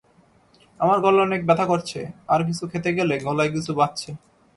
[0.79, 1.99] আমার গলা অনেক ব্যথা করছে
[2.27, 4.09] আর কিছু খেতে গেলে গলায় কিছু বাধছে।